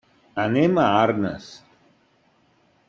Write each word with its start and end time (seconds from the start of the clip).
Anem 0.43 0.79
a 0.83 0.85
Arnes. 1.03 1.51